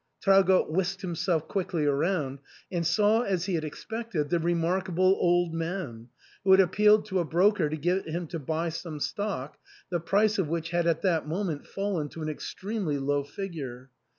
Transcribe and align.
Traugott 0.19 0.67
whisked 0.71 1.01
himself 1.03 1.47
quickly 1.47 1.85
round, 1.85 2.39
and 2.71 2.87
saw, 2.87 3.21
as 3.21 3.45
he 3.45 3.53
had 3.53 3.63
expected, 3.63 4.31
the 4.31 4.39
re 4.39 4.55
markable 4.55 5.15
old 5.19 5.53
man, 5.53 6.09
who 6.43 6.49
had 6.49 6.59
appealed 6.59 7.05
to 7.05 7.19
a 7.19 7.23
broker 7.23 7.69
to 7.69 7.77
get 7.77 8.09
him 8.09 8.25
to 8.25 8.39
buy 8.39 8.69
some 8.69 8.99
stock, 8.99 9.59
the 9.91 9.99
price 9.99 10.39
of 10.39 10.47
which 10.47 10.71
had 10.71 10.87
at 10.87 11.03
that 11.03 11.27
moment 11.27 11.67
fallen 11.67 12.09
to 12.09 12.23
an 12.23 12.29
extremely 12.29 12.97
low 12.97 13.23
figure. 13.23 13.91